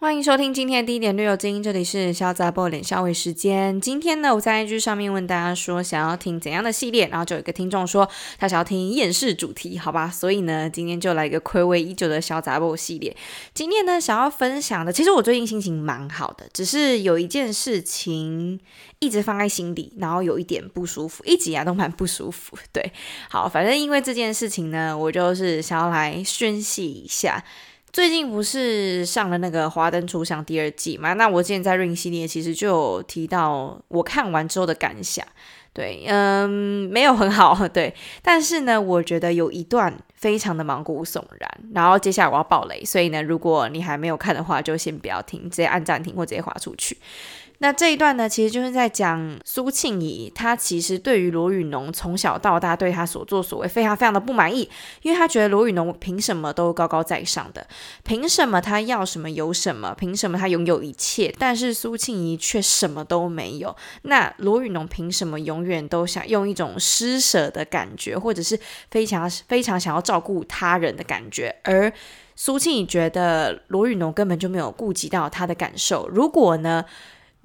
[0.00, 3.80] 欢迎收听今天的第一点绿油精，这里是小杂波脸消委时间。
[3.80, 8.08] 今天呢，我在 IG 上面问大家说想要听怎样的系列，然后就有一个听众说
[8.38, 10.08] 他想要听厌世主题，好吧？
[10.08, 13.16] 所以呢，今天就来一个暌违已久的小杂波系列。
[13.52, 18.60] 今天呢，想要分享的，其实我最近心情蛮好的，只是有一件事情
[19.00, 22.56] 一直放在心里，然后有一点不舒服，一直牙都蛮不舒服。
[22.72, 22.92] 对，
[23.28, 27.42] 好，反正因为这件事情呢，我就是想要来宣泄一下。
[27.92, 31.14] 最近不是上了那个《华灯初上》第二季嘛？
[31.14, 35.26] 那我之前在 Ring 系列其实就有提到我看完之后的感想，
[35.72, 36.48] 对，嗯，
[36.90, 41.50] 没有很好， 对，但是呢，我觉得有一段非常的毛骨悚然。
[41.74, 46.96] 然后接下来我要爆雷，所以呢，如果你还没有看的话，就先不要听，直接按暂停或直接划出去。
[47.60, 54.70] 那这一段呢，其实就是在讲苏庆怡，她其实对于罗宇农从小到大对他所作所为非常非常的不满意，
[55.02, 57.66] 因为她觉得罗宇农凭什么都高高在上的，
[58.04, 63.74] 凭什么他要什么有什么，凭什么他拥有一切，但是苏庆怡却什么都没有。
[64.02, 68.56] 那罗宇农凭什么永远都想用一种施舍的感觉，或者是
[68.92, 71.92] 非常非常想要照顾他人的感觉，而
[72.36, 76.08] 苏庆怡觉得罗宇农根本就没有顾及到他的感受。
[76.08, 76.84] 如果呢？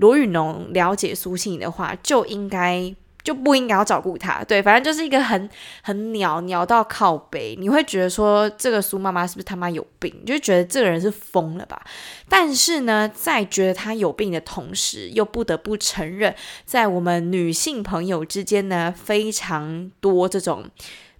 [0.03, 4.43] 罗宇农了解苏庆的话，就应该就不应该要照顾他。
[4.43, 5.49] 对，反正就是一个很
[5.81, 10.13] 很鸟鸟到靠背，你会觉得说这个苏妈妈是不是他妈有病？
[10.19, 11.81] 你就觉得这个人是疯了吧？
[12.27, 20.65] 但是呢，在觉得他有病的同时，又不得不承认，在我们女性朋友之间呢，非常多这种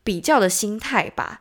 [0.04, 1.40] 比较的心态吧。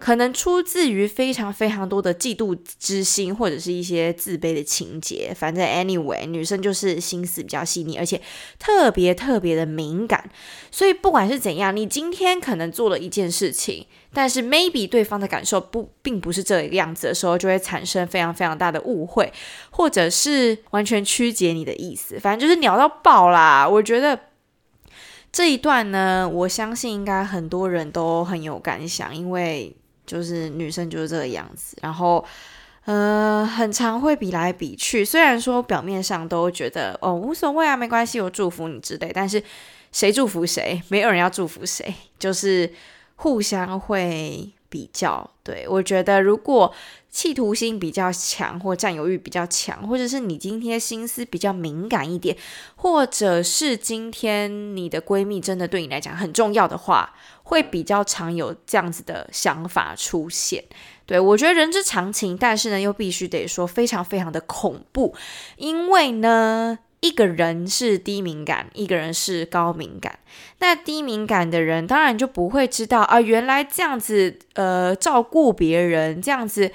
[0.00, 5.32] 可能出自于非常非常多的嫉妒之心，或者是一些自卑的情节。
[5.36, 8.20] 反正 anyway，女生就是心思比较细腻，而且
[8.58, 10.30] 特别特别的敏感。
[10.70, 19.30] 所以不管是怎样，你今天可能做了一件事情，但是 maybe 对方的感受不并不是这个样子的时候，就会产生非常非常大的误会，
[19.70, 22.18] 或者是完全曲解你的意思。
[22.18, 23.68] 反正就是鸟到爆啦！
[23.68, 24.18] 我觉得
[25.30, 29.76] 这一段呢，我相信应该很多人都很有感想，因为。
[30.10, 32.24] 就是女生就是这个样子，然后，
[32.84, 35.04] 呃，很常会比来比去。
[35.04, 39.40] 虽然说表面上都觉得哦无所谓啊，没关系，我祝福你之类，但是
[39.92, 40.82] 谁祝福谁？
[40.88, 42.72] 没有人要祝福谁，就是
[43.14, 45.30] 互相会比较。
[45.44, 46.74] 对我觉得，如果
[47.10, 52.36] 企图心比较强，或占有欲比较强，或者是你今天心思比较敏感一点，
[52.76, 57.14] 或者是今天你的闺蜜真的对你来讲很重要的话。
[57.42, 60.62] 会比较常有这样子的想法出现，
[61.04, 65.16] 对我觉得人之常情，但是呢，又必须得说非常非常的恐怖，
[65.56, 70.20] 因为呢，一个人是低敏感，一个人是高敏感，
[70.60, 76.70] 那低敏感的人当然就不会知道啊，原来这样子呃照顾别人，这样子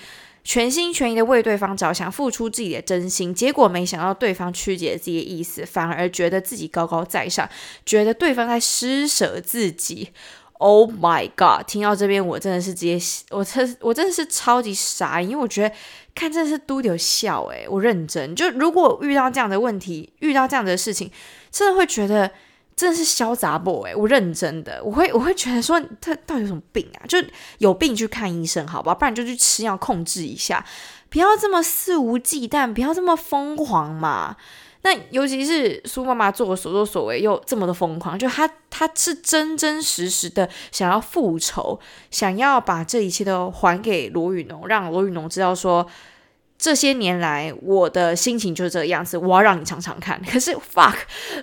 [0.46, 7.50] 全心全意的为对方着想，付出自己的真心，结果没想到对方曲解自己的意思，反而觉得自己高高在上，
[7.84, 10.12] 觉得对方在施舍自己。
[10.58, 11.68] Oh my god！
[11.68, 12.98] 听到这边，我真的是直接，
[13.32, 15.76] 我真我真的是超级傻，因为我觉得
[16.14, 18.34] 看真的是都有笑诶，我认真。
[18.36, 21.12] 就如果遇到这样的问题，遇到这样的事情，
[21.52, 22.32] 真的会觉得
[22.75, 27.08] 真的是潇洒 boy 我认真的，我会我会觉得说他到底有什么病啊？
[27.08, 27.18] 就
[27.59, 28.94] 有病去看医生，好吧？
[28.94, 30.66] 不然就去吃药控制一下，
[31.09, 34.35] 不要这么肆无忌惮，不要这么疯狂嘛。
[34.81, 41.80] 那尤其是苏妈妈做的所作所为又这么的疯狂，就她她是真真实实的想要复仇，
[42.12, 45.88] 想要把这一切都还给罗宇农，让罗宇农知道说
[46.58, 50.22] 这些年来我的心情就是这个样子，我要让你尝尝看。
[50.30, 50.96] 可是 fuck，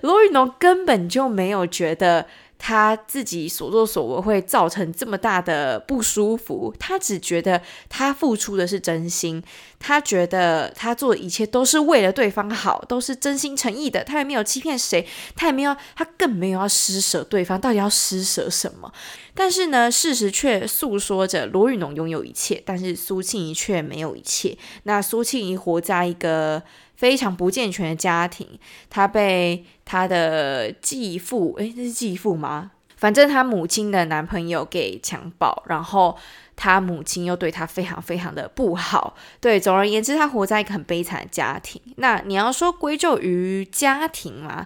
[0.02, 2.26] 罗宇农根本就没有觉得。
[2.64, 9.42] 他自己所作所为会造成这么大的不舒服，他只觉得他付出的是真心，
[9.80, 18.92] 他觉得他做的一切都是为了对方好，都是真心诚意的，他也没有欺骗谁，他也没有，他更没有要施舍对方，到底要施舍什么？
[19.34, 24.56] 但是呢，事实却诉说着罗宇农拥有一切，但是苏庆怡却没有一切。
[24.84, 26.62] 那苏庆怡活在一个。
[27.02, 28.46] 非常不健全的家庭，
[28.88, 32.70] 她被她的继父，诶，那是继父吗？
[32.96, 36.16] 反正她母亲的男朋友给强暴，然后
[36.54, 39.16] 她母亲又对她非常非常的不好。
[39.40, 41.82] 对，总而言之，她活在一个很悲惨的家庭。
[41.96, 44.64] 那你要说归咎于家庭吗？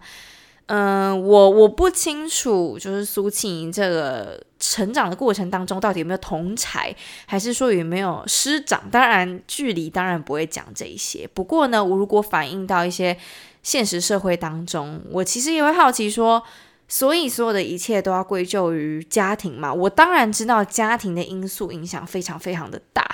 [0.66, 6.94] 嗯，我我不清楚，就是苏庆这个成长的过程当中，到底有没有同才，
[7.26, 8.82] 还是说有没有师长？
[8.90, 11.28] 当然，距离当然不会讲这一些。
[11.32, 13.16] 不过呢，我如果反映到一些
[13.62, 16.42] 现实社会当中，我其实也会好奇说，
[16.88, 19.72] 所以所有的一切都要归咎于家庭嘛？
[19.72, 23.04] 我当然知道家庭的因素影响非常非常的大。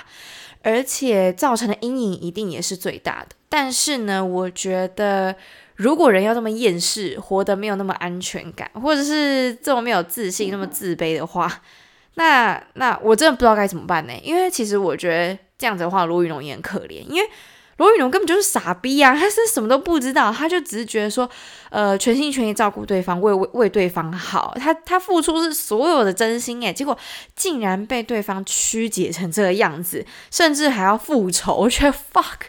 [0.65, 3.35] 而且造成的阴影一定也是最大的。
[3.49, 5.35] 但是呢，我觉得
[5.83, 11.61] 如果人要这么厌世，活得没有那么安全感，或者是这么没有自信、那么自卑的话，
[12.15, 14.13] 那那我真的不知道该怎么办呢？
[14.23, 17.29] 因为其实我觉得这样子的话，罗宇龙也很可怜，因为。
[17.77, 19.15] 罗宇龙根本就是傻逼啊！
[19.15, 21.27] 他是什么都不知道，他就只是觉得说，
[21.71, 24.55] 呃，全心全意照顾对方，为为为对方好。
[24.59, 26.95] 他他付出是所有的真心，诶，结果
[27.35, 31.55] 竟然被对方曲解成这个样子，甚至还要复仇。
[31.55, 32.41] 我觉得 fuck，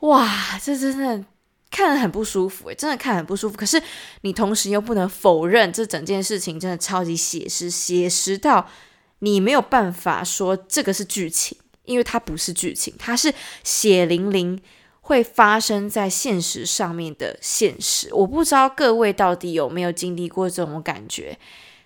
[0.00, 0.30] 哇，
[0.62, 1.24] 这真的
[1.74, 3.56] 看得很不舒服，诶，真的看很不舒服。
[3.56, 3.82] 可是
[4.20, 8.68] 你同时又不能否认，这整件事情真的超级写实，写实到
[9.18, 11.58] 你没有办法说这个是剧情。
[11.84, 13.30] 因为它不是剧情，它是
[13.62, 14.58] 血淋淋
[15.02, 18.08] 会发生在现实上面的现实。
[18.14, 21.38] 我不知道各位到底有没有经历过这种感觉，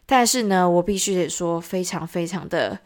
[0.07, 2.79] 但是呢，我必须得说，非常非常的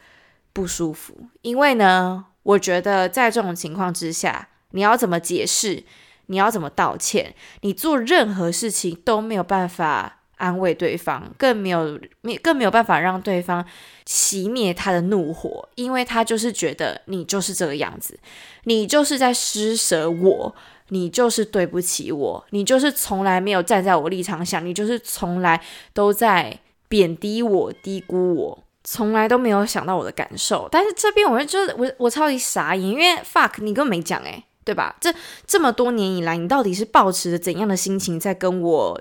[0.54, 1.14] 不舒服。
[1.42, 5.84] 因为呢，我觉得在这种情况之下，你要怎么解释，
[6.26, 10.18] 你要怎么道歉，你做任何事情都没有办法。
[10.38, 13.64] 安慰对方，更没有没更没有办法让对方
[14.04, 18.18] 熄灭他的怒火，因为他就是觉得你就是这个样子，
[18.64, 20.52] 你就是在施舍我，
[20.88, 25.62] 你就是对不起我，你就是从来没有站在我立场想，你就是从来
[25.94, 26.58] 都在
[26.88, 30.68] 贬低我、低估我，从来都没有想到我的感受。
[30.72, 34.96] 但是这边我就我我超级傻眼，因为 fuck 你根本没讲诶，对吧？
[35.00, 35.14] 这
[35.46, 39.00] 这么多年以来，你到底是抱持着怎样的心情在跟我？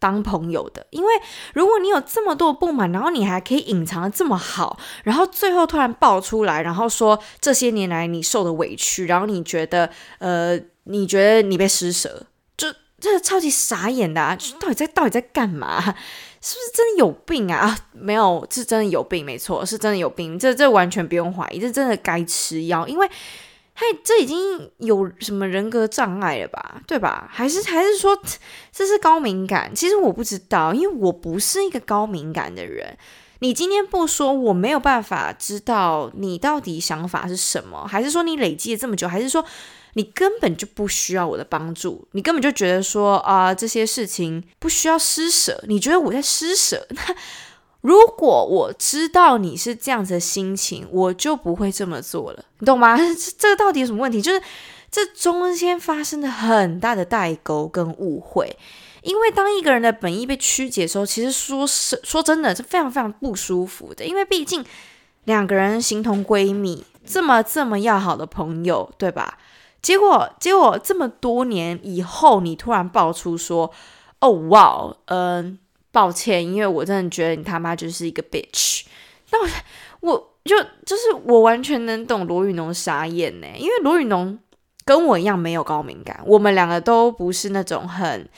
[0.00, 1.08] 当朋友的，因为
[1.54, 12.68] 如果你有这么多不满，然后你还可以隐藏的这么好，然后最后突然爆出来，然后说这些年来你受的委屈，然后你觉得呃，你觉得你被施舍，就
[13.00, 14.36] 这超级傻眼的，啊！
[14.60, 15.80] 到底在到底在干嘛？
[15.80, 17.74] 是不是真的有病啊？
[17.92, 23.08] 没有，是真的有病，没错，是真的有病，这这完全不用怀疑，这真的该吃药，因为。
[23.76, 26.80] 嘿，这已经有什么人格障碍了吧？
[26.86, 27.28] 对吧？
[27.30, 28.16] 还是还是说
[28.72, 29.74] 这是高敏感？
[29.74, 32.96] 其实我不知道，因为我不是一个高敏感的人。
[33.40, 37.84] 你今天不说，我没有办法知道你到底想法是什么。
[37.86, 39.08] 还是说你累积了这么久？
[39.08, 39.44] 还是说
[39.94, 42.06] 你根本就不需要我的帮助？
[42.12, 45.62] 你根本就觉得说啊，这些事情不需要施舍？
[45.66, 46.86] 你觉得我在施舍？
[46.90, 47.02] 那？
[47.84, 52.96] 如果我知道你是这样子的心情，我就不会这么做了，你懂吗？
[53.36, 54.22] 这个到底有什么问题？
[54.22, 54.40] 就是
[54.90, 58.56] 这中间发生了很大的代沟跟误会。
[59.02, 64.02] 因为当一个人的本意被曲解的时候，其实说是说真的是非常非常不舒服的。
[64.02, 64.64] 因为毕竟
[65.24, 69.36] 两个人形同闺蜜，这么这么要好的朋友，对吧？
[69.82, 73.70] 结果结果这么多年以后，你突然爆出说
[74.20, 75.58] ：“哦，哇，嗯。”
[75.94, 78.82] 抱歉，因为我真的觉得你他妈就是一个 bitch。
[79.30, 79.48] 那我
[80.00, 80.54] 我就
[80.84, 84.36] 就是我完全能懂罗宇农傻眼呢，因为罗宇农
[84.84, 88.28] 跟我一样没有高敏感，我们两个都不是那种很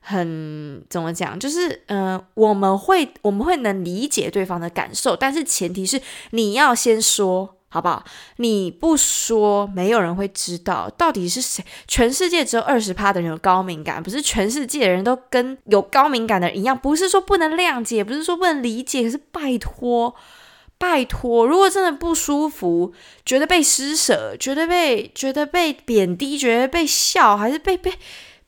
[0.00, 6.00] 很怎么讲，就是嗯，我们会我们会能理解对方的感受，但是前提是
[6.30, 7.56] 你要先说。
[7.70, 8.02] 好不好？
[8.36, 11.64] 你不说，没有人会知道到底是谁。
[11.86, 16.76] 全世界只有二十趴的人有高敏感，不是全世界的人都跟有高敏感的人一样。
[16.76, 20.14] 不是说不能谅解，不是说不能理解，可是拜托，
[20.78, 22.94] 拜托，如果真的不舒服，
[23.24, 27.92] 觉得被施舍，觉得被觉得被贬低，觉得被笑，还是被被。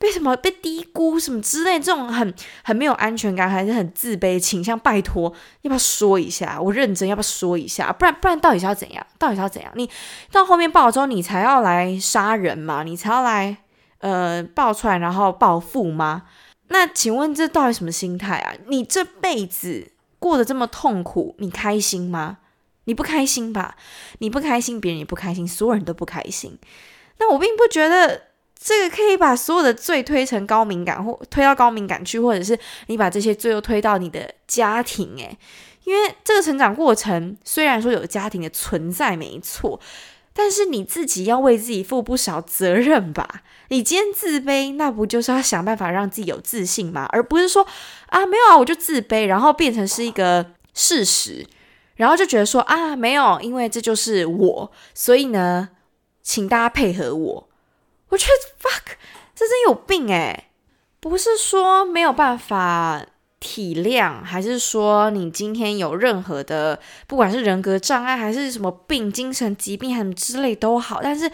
[0.01, 5.25] 被什么被低估什么之类，这种很很没有安全感，还是很自卑倾向，拜托，
[5.61, 6.59] 要不要说一下？
[6.59, 7.93] 我认真，要不要说一下？
[7.93, 9.07] 不然不然，到底是要怎样？
[9.19, 9.71] 到底是要怎样？
[9.77, 9.91] 你
[10.33, 12.83] 到后面爆了之后，你才要来杀人吗？
[12.83, 13.59] 你才要来
[13.99, 16.23] 呃爆出来然后报复吗？
[16.69, 18.55] 那请问这到底什么心态啊？
[18.69, 22.39] 你这辈子过得这么痛苦，你开心吗？
[22.85, 23.77] 你不开心吧？
[24.21, 26.59] 你不开心，别人也不开心，所有人都不开心。
[27.19, 28.30] 那我并不觉得。
[28.63, 35.39] 这个可以把所有的罪推成高敏感，或推到高敏感去，或者是你把这些罪又推到你的家庭，诶，
[35.85, 39.81] 因为这个成长过程虽然说有家庭的存在没错，
[40.35, 43.43] 但是你自己要为自己负不少责任吧？
[43.69, 47.09] 你今天自卑，那不就是要想办法让自己有自信吗？
[47.13, 47.67] 而不是说
[48.09, 51.47] 啊没有啊，我就自卑，然后变成是一个事实，
[51.97, 55.71] 然后就觉得说啊没有，因为这就是我，所以呢，
[56.23, 57.50] 请大家配合我。
[58.11, 58.97] 我觉得 fuck，
[59.35, 60.45] 这真有病诶。
[61.01, 63.03] 不是说没有办法
[63.41, 71.31] 体谅，还是说你今天有任何的，不管是人格障碍还是什么病、精神疾病什么之类都好，但是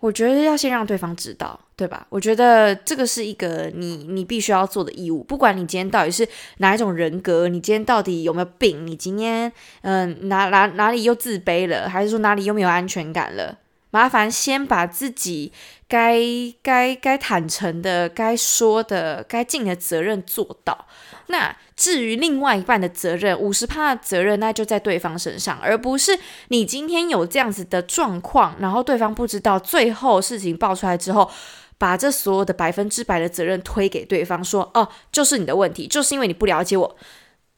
[0.00, 2.06] 我觉得要先让对方知道，对吧？
[2.10, 6.28] 我觉得这个是一个你你必须要做的义务，不管你今天到底是
[6.58, 13.56] 哪一种人格，你今天到底有没有病，你今天嗯哪哪哪里又自卑了，还是说哪里又没有安全感了？
[13.96, 15.50] 麻烦先把自己
[15.88, 16.20] 该
[16.62, 20.86] 该该坦诚的、该说的、该尽的责任做到。
[21.28, 31.30] 那至于另外一半的责任，五十趴的责任，那就在对方身上，而不是你今天有这样子的状况，然后对方不知道，最后事情爆出来之后，
[31.78, 36.96] 把这所有的百分之百的责任推给对方，说哦，就是你的问题，就是因为你不了解我。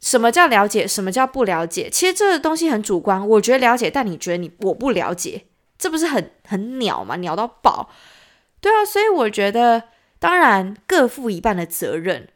[0.00, 0.86] 什么叫了解？
[0.86, 1.90] 什么叫不了解？
[1.90, 3.28] 其实这个东西很主观。
[3.28, 5.42] 我觉得了解，但你觉得你我不了解，
[5.78, 7.16] 这不是很很鸟吗？
[7.16, 7.88] 鸟到爆！
[8.60, 9.84] 对啊，所以我觉得，
[10.18, 12.28] 当然各负一半的责任。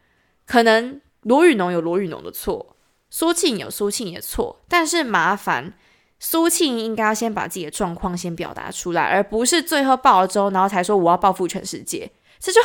[0.47, 2.77] 可能罗宇农有罗宇农的错，
[3.11, 5.75] 苏庆有苏庆的错，但是麻烦
[6.21, 12.61] 苏庆应该要先把自己的状况先表达出来，而不是最后爆了之后，然后才说我要报复全世界，这就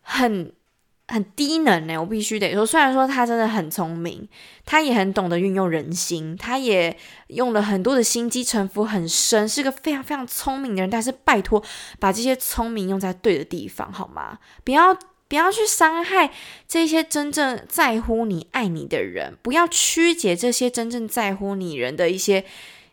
[0.00, 0.54] 很。
[1.12, 2.64] 很低能呢，我必须得说。
[2.64, 4.26] 虽然说他真的很聪明，
[4.64, 10.88] 他也很懂得运用人心，他也用了很多的心机，城府很深，是个非常非常聪明的人。
[10.88, 11.62] 但是拜托，
[12.00, 14.38] 把这些聪明用在对的地方好吗？
[14.64, 14.96] 不要
[15.28, 16.30] 不要去伤害
[16.66, 22.42] 这些真正在乎你、爱你的人，不要曲解这些真正在乎你人的一些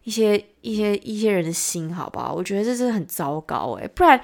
[0.04, 2.34] 一些一些一些人的心，好不好？
[2.34, 4.22] 我觉得这是很糟糕诶，不然。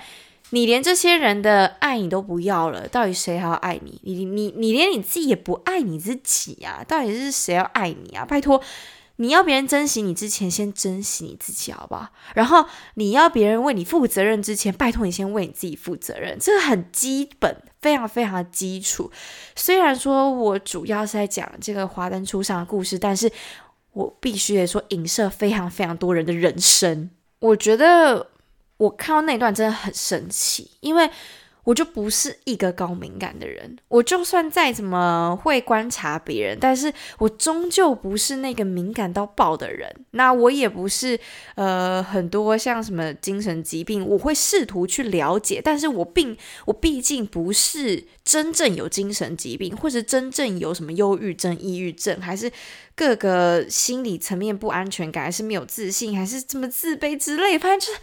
[0.56, 4.00] 你连这些人的爱你都不要了，到底谁还要爱你？
[4.04, 6.82] 你你你连你自己也不爱你自己呀？
[6.88, 8.24] 到底是谁要爱你啊？
[8.24, 8.62] 拜托，
[9.18, 12.08] 你要别人珍惜你之前，先珍惜你自己好不好？
[12.36, 19.12] 然后你要别人为你负责任之前，拜托你先为你自己负责任，这个很基本，非常非常的基础。
[19.58, 23.30] 虽然说我主要是在讲这个华灯初上的故事，但是
[23.92, 27.10] 我必须得说，影射非常非常多人的人生。
[27.40, 28.28] 我觉得。
[28.78, 31.10] 我看到那段真的很生气，因为
[31.64, 33.76] 我就不是一个高敏感的人。
[33.88, 39.92] 我就算再怎么会观察别人，但是我终究不是那个敏感到爆的人。
[40.12, 41.20] 那我也不是
[41.56, 52.52] 呃很多像什么精神疾病，我会试图去了解，但是我并我毕竟不是真正有精神疾病，或者真正有什么忧郁症、抑郁症，还是
[52.94, 58.00] 各个心理层面不安全感，还是没有自信，还是这么自卑之类，反正就是。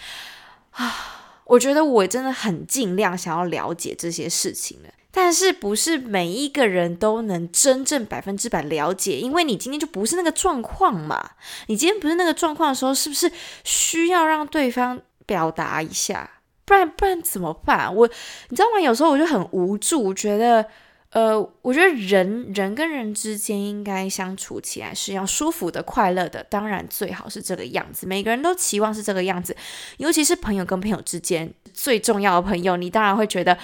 [0.72, 9.18] 啊， 我觉得我真的很尽量想要了解这些事情了，但是不是每一个人都能真正百分之百了解？
[9.18, 11.32] 因为你今天就不是那个状况嘛，
[11.66, 13.30] 你今天不是那个状况的时候，是不是
[13.64, 16.30] 需要让对方表达一下？
[16.64, 17.94] 不然不然怎么办？
[17.94, 18.08] 我
[18.48, 18.80] 你知道吗？
[18.80, 20.66] 有时候我就很无助，觉得。
[21.12, 28.06] 呃，我觉得人人跟人之间应该相处起来是要舒服的、快乐的，当然最好是这个样子。
[28.06, 29.54] 每个人都期望是这个样子，
[29.98, 33.58] 尤其是朋友跟朋友之间最重要的朋友，你当然会觉得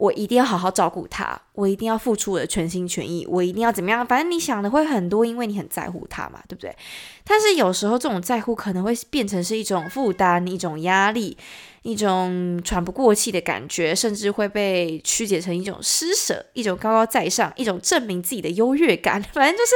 [0.00, 4.04] 我一定要好好照顾他，我一定要付出我的全心全意，我一定要怎么样？
[4.06, 6.74] 反正你想的会很多，因为你很在乎他嘛，对不对？
[7.22, 11.36] 但是有时候这种在乎可能会变成是一种负担、一种压力。
[11.82, 19.22] 一种喘不过气的感觉，甚至会被曲解成一种施舍，一种高高在上，一种证明自己的优越感。
[19.32, 19.72] 反正就是，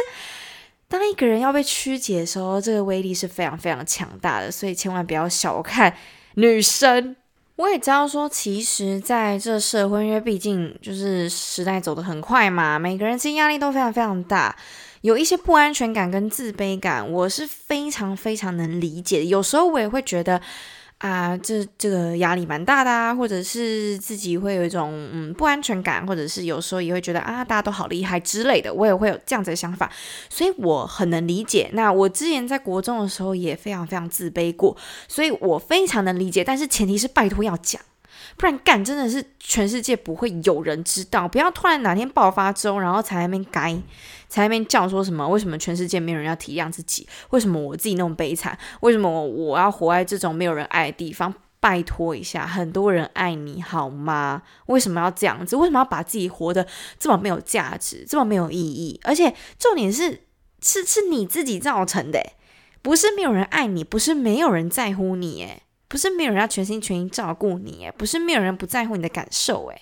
[0.86, 4.50] 当一个人要被曲解的时候，这个威力是非常非常强大的。
[4.50, 5.96] 所以千万不要小看
[6.34, 7.16] 女生。
[7.56, 14.56] 我也知道说，其实在这社会，因为毕竟就是时代走得很快嘛，每个人其实压力都非常非常大，
[15.02, 19.24] 有一些不安全感跟自卑感，我是非常非常能理解的。
[19.24, 20.40] 有时候我也会觉得。
[21.04, 29.92] 啊，这这个压力蛮大的啊，或者是自己会有一种嗯不安全感，或者是有时候也会觉得啊，大家都好厉害之类的，我也会有这样子的想法，
[30.30, 31.68] 所以我很能理解。
[31.74, 34.74] 那我之前在国中的时候也非常非常自卑过，
[35.06, 36.42] 所以我非常能理解。
[36.42, 37.78] 但是前提是拜托要讲。
[38.36, 43.72] 不然干真的是全世界不会有人知道，不要突然哪天爆发之后，然后才那边该，
[44.28, 45.28] 才那边叫说什么？
[45.28, 47.06] 为什么全世界没有人要体谅自己？
[47.30, 48.58] 为什么我自己那么悲惨？
[48.80, 51.32] 为什么我要活在这种没有人爱的地方？
[51.60, 54.42] 拜托一下，很多人爱你好吗？
[54.66, 55.56] 为什么要这样子？
[55.56, 56.66] 为什么要把自己活得
[56.98, 59.00] 这么没有价值，这么没有意义？
[59.02, 60.24] 而且重点是，
[60.60, 62.22] 是是你自己造成的，
[62.82, 65.62] 不是没有人爱你，不是没有人在乎你，诶，
[65.94, 69.80] 不是没有人要全心全意照顾你，不是没有人不在乎你的感受，诶。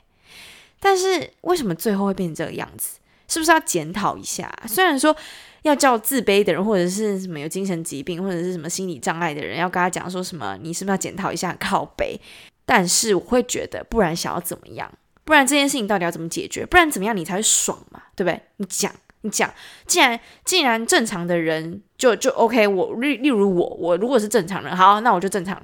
[0.78, 2.98] 但是为什么最后会变成这个样子？
[3.28, 4.54] 是不是要检讨一下？
[4.68, 5.16] 虽然说
[5.62, 12.20] 要叫自卑的人，或者是什么有精神疾病，或者是什么心理障碍的人，要跟他讲说什么，你是不是要检讨一下靠背？
[12.66, 14.92] 但是我会觉得，不然想要怎么样？
[15.24, 16.66] 不然这件事情到底要怎么解决？
[16.66, 18.02] 不然怎么样你才会爽嘛？
[18.14, 18.38] 对不对？
[18.58, 18.94] 你讲。
[19.22, 19.52] 你讲，
[19.86, 25.60] 既然既然正常的人就就 OK，我例例如我我如果是正常人，好，那我就正常。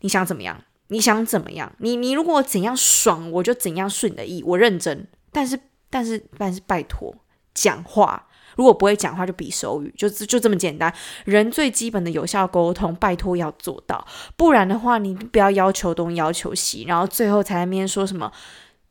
[0.00, 0.60] 你想怎么样？
[0.88, 1.72] 你想怎么样？
[1.78, 4.42] 你你如果怎样爽，我就怎样顺你的意。
[4.42, 5.58] 我认真，但是
[5.88, 7.14] 但是但是拜托
[7.54, 8.26] 讲话。
[8.56, 10.94] 如果不会讲话，就比手语，就就这么简单。
[11.24, 14.06] 人最基本的有效沟通，拜托要做到，
[14.36, 18.30] 不然的话，你不要要求东要求西，然后最后才那边说什么，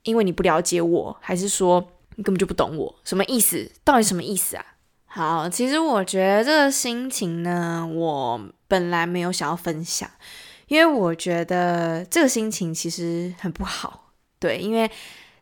[0.04, 1.82] 因为你不了解我，还是说
[2.16, 3.72] 你根本就不懂我，什么意思？
[3.84, 4.66] 到底什么意思啊？
[5.06, 10.10] 好，其实我觉得这个心情呢，我本来没有想要分享，
[10.68, 14.90] 因为我觉得这个心情其实很不好，对，因为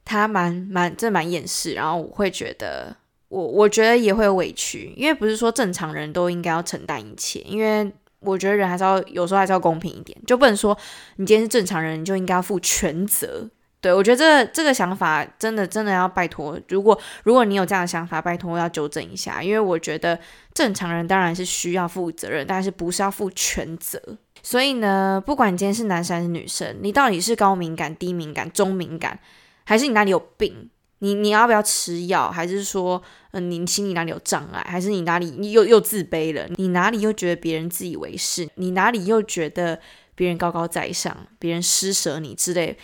[0.03, 2.93] 他蛮蛮这蛮厌世，然后我会觉得，
[3.29, 10.77] 我我觉得也会有委屈，因为不是说正常人都应该要承担一切，因为我觉得人还是要有时候还是要公平一点，就不能说
[11.15, 13.49] 你今天是正常人，你就应该要负全责。
[13.81, 20.19] 对，我觉得这这个想法真的真的要拜托，如果如果你有这样的想法，拜托要纠正一下，因为我觉得
[20.53, 23.99] 正常人当然是需要负责任，但是不是要负全责。
[24.43, 29.19] 所以呢，不管你今天是男生还是女生，你到底是高敏感、低敏感、中敏感，
[29.63, 30.69] 还是你哪里有病？
[30.99, 32.29] 你你要不要吃药？
[32.29, 34.63] 还是说，嗯，你心里哪里有障碍？
[34.69, 36.47] 还是你哪里你又又自卑了？
[36.57, 38.47] 你哪里又觉得别人自以为是？
[38.55, 39.79] 你哪里又觉得
[40.13, 41.17] 别人高高在上？
[41.39, 42.77] 别人施舍你之类？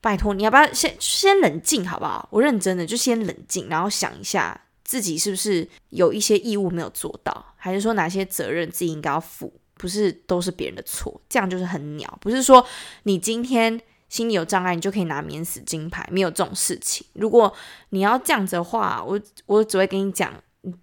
[0.00, 2.28] 拜托，你要不要先先冷静好不好？
[2.30, 9.52] 我认真的，就先冷静，然后想一下自己是不是有一些义务没有做到，还是说哪些责任自己应该要负？
[9.76, 12.18] 不是都是别人的错，这样就是很鸟。
[12.20, 12.64] 不是说
[13.04, 17.06] 你今天心里有障碍，你就可以拿免死金牌，没有这种事情。
[17.12, 17.52] 如果
[17.90, 20.32] 你要这样子的话，我我只会跟你讲，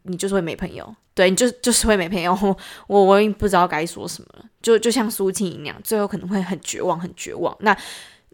[0.03, 2.33] 你就是会没朋友，对，你就就是会没朋友。
[2.87, 7.55] 我我已经不知道该说什么了，就就像苏青一样，最后可能会很绝望，很绝望。
[7.59, 7.77] 那。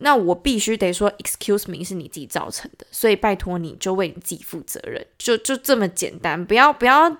[0.02, 7.18] 那我必须得说，excuse me，是你自己造成的，所以拜托你就为你自己负责任，就就这么简单，不要不要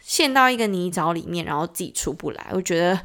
[0.00, 2.46] 陷到一个泥沼里面，然后自己出不来。
[2.52, 3.00] 我觉得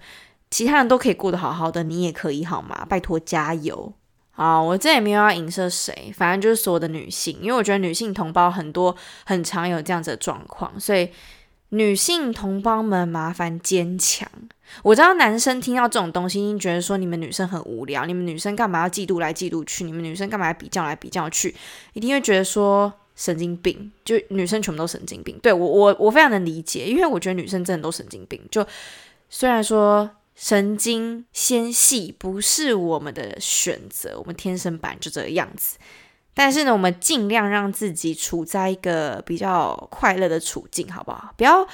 [0.49, 2.85] 其他人都可以过得好好的，你也可以好吗？
[2.89, 3.93] 拜托加油！
[4.31, 11.09] 好，我这也没有要影射谁，反正就是所有的女性，因为我觉得女性同胞很多很常有这样子的状况，所以。
[11.75, 14.25] 女性同胞们，麻烦坚强。
[14.81, 19.83] 我知道男生听到这种东西，一定觉得说你们女生很无聊，你们女生干嘛要嫉妒来嫉妒去？
[19.83, 21.53] 你们女生干嘛要比较来比较去？
[21.91, 25.37] 一定会觉得说神经病，就女生全部都神经病。
[25.43, 28.41] 对我，我我非常能理解，因为我觉得女生真的都神经病。
[28.49, 28.65] 就
[29.29, 35.77] 虽然说神经纤细不是我们的选择，我们天生本来就这个样子。
[36.35, 41.33] 但是呢，我们尽量让自己处在一个比较快乐的处境，好不好？
[41.37, 41.65] 不要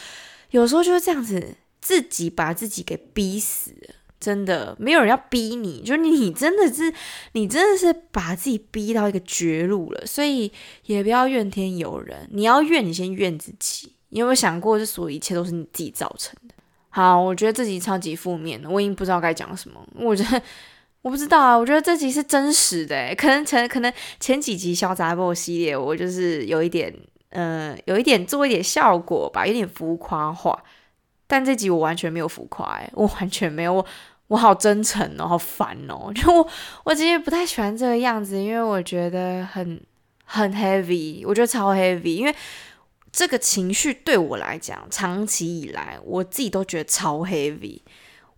[0.52, 3.74] 有时候就是这样子，自己把自己给逼死。
[4.19, 6.93] 真的，没有人要逼你，就是你真的是，
[7.32, 10.06] 你真的是把自己逼到一个绝路了。
[10.06, 10.52] 所以
[10.86, 13.93] 也不要怨天尤人，你要怨，你先怨自己。
[14.10, 16.54] 你有没有想过，这所有一切都是你自己造成的？
[16.89, 19.84] 好，我觉得自己超级负面的，我已经不知道该讲什么。
[19.95, 20.39] 我觉得。
[21.02, 26.94] 我不知道啊，我觉得这集是真实的，可能前可能前几集小杂波系列，我就是有一点，
[27.30, 30.64] 呃，有一点做一点效果吧，有点浮夸化。
[31.26, 33.86] 但这集我完全没有浮夸，哎，我完全没有，我
[34.28, 36.48] 我好真诚哦，好烦哦， 就我
[36.84, 39.82] 我其实不太喜欢这个样子，因为我觉得很
[40.26, 42.36] 很 heavy，我觉得超 heavy，因为
[43.12, 47.80] 这个情绪对我来讲，长期以来我自己都觉得超 heavy。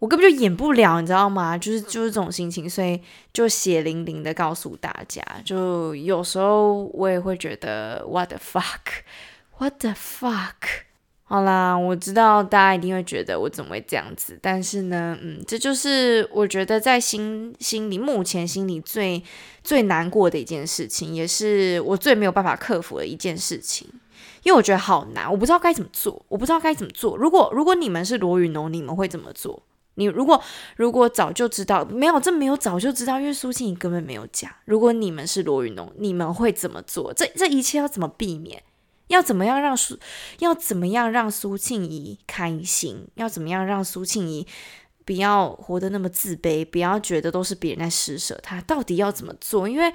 [0.03, 1.57] 我根本就演不了，你知道吗？
[1.57, 2.99] 就是就是这种心情，所以
[3.31, 5.23] 就血淋淋的告诉大家。
[5.45, 10.83] 就有时候我也会觉得，what the fuck，what the fuck。
[11.23, 19.23] 好啦，我知道大家一定会觉得我怎么会这样子，但是呢，嗯，这就是我觉得在心心里目前心里最
[19.63, 23.87] 最难过的一件事情，也是我最没有办法克服的一件事情，
[24.43, 27.15] 因为我觉得好难，我不知道该怎么做，我不知道该怎么做。
[27.15, 29.63] 如果如果你们是罗宇农，你们会怎么做？
[29.95, 30.41] 你如果
[30.75, 34.49] 如果早就知道，没有这没有早就知道，因为苏庆怡根本没有讲。
[34.65, 37.13] 如果你们是罗云龙，你们会怎么做？
[37.13, 38.63] 这这一切要怎么避免？
[39.08, 39.99] 要怎么样让苏
[40.39, 43.08] 要怎么样让苏庆怡开心？
[43.15, 44.47] 要怎么样让苏庆怡
[45.06, 46.65] 不要活得那么自卑？
[46.65, 48.60] 不要觉得都是别人在施舍他？
[48.62, 49.69] 到底要怎么做？
[49.69, 49.93] 因为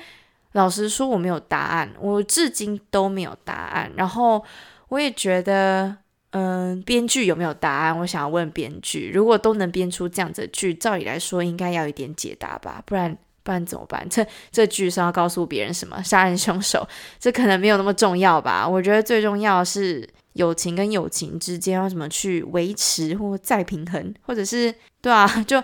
[0.53, 3.91] 老实说，我没有答案，我至今都没有答案。
[3.97, 4.45] 然后
[4.91, 5.97] 我也觉得。
[6.31, 7.99] 嗯，编剧有没有答案？
[7.99, 12.83] 我想要问编剧，如果都能编出这样子的剧，照理来说应该要一点解答吧？
[12.85, 14.07] 不然不然怎么办？
[14.11, 16.03] 这这剧是要告诉别人什么？
[16.03, 16.87] 杀人凶手？
[17.19, 18.69] 这可能没有那么重要吧？
[18.69, 25.63] 我觉得最重要是友情跟友情之间要怎么去维持或再平衡，或者是对啊，就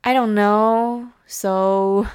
[0.00, 2.06] I don't know so。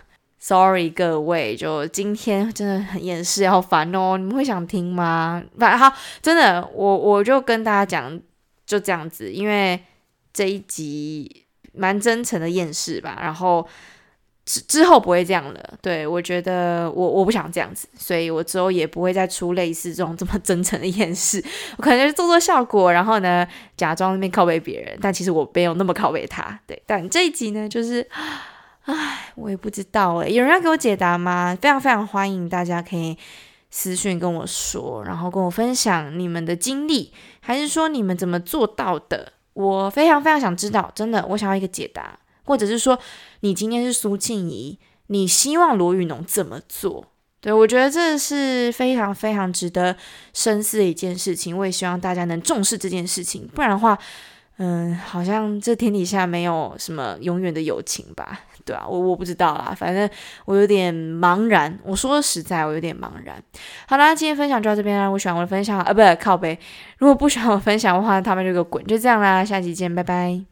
[0.48, 4.16] Sorry，各位，就今天真的很厌世，好烦哦！
[4.16, 5.44] 你们会想听吗？
[5.58, 8.22] 反好，真的，我我就跟大家讲，
[8.64, 9.84] 就这样子，因为
[10.32, 13.18] 这一集蛮真诚的厌世吧。
[13.20, 13.68] 然后
[14.46, 15.60] 之之后不会这样了。
[15.82, 21.44] 对我觉得我我不想这样子，所以我之后也不会再出类似这种这么真诚的厌世。
[21.78, 26.60] 我可能就是做做效果，然后呢假装那边拷贝别人，但其实我没有那么拷贝他。
[26.68, 28.08] 对，但这一集呢，就是
[28.86, 31.58] 唉，我也不知道诶，有人要给我解答吗？
[31.60, 33.18] 非常非常欢迎大家可以
[33.70, 39.34] 私讯跟我说，然后跟我分享你们的经历，还是说你们怎么做到的？
[39.54, 42.20] 我非常非常想知道，真的，我想要一个解答。
[42.44, 43.00] 或者是说，
[43.40, 47.08] 你今天是苏庆怡，你希望罗宇农怎么做？
[47.42, 49.96] 对我觉得这是非常非常值得
[50.32, 51.58] 深思的一件事情。
[51.58, 53.98] 我也希望大家能重视这件事情，不然的话，
[54.58, 58.42] 嗯，好像这天底下没有什么永远的友情吧？
[58.66, 60.10] 对啊，我我不知道啦，反正
[60.46, 61.78] 我有点茫然。
[61.84, 63.36] 我说实在，我有点茫然。
[63.88, 65.08] 好啦，今天分享就到这边啦。
[65.08, 66.58] 我喜欢我的分享啊，不靠背。
[66.98, 68.84] 如果不喜欢我分享的话，他们就给我滚。
[68.88, 70.46] 就这样啦，下期见，拜拜。